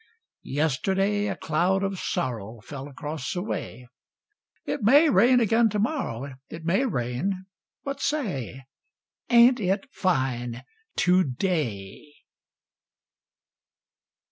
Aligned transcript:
Yesterday 0.41 1.27
a 1.27 1.35
cloud 1.35 1.83
of 1.83 1.99
sorrow 1.99 2.59
Fell 2.61 2.87
across 2.87 3.31
the 3.33 3.43
way; 3.43 3.87
It 4.65 4.81
may 4.81 5.11
rain 5.11 5.39
again 5.39 5.69
to 5.69 5.77
morrow, 5.79 6.33
It 6.49 6.65
may 6.65 6.87
rain 6.87 7.45
but, 7.83 8.01
say, 8.01 8.63
Ain't 9.29 9.59
it 9.59 9.85
fine 9.91 10.63
to 10.95 11.23
day! 11.23 12.13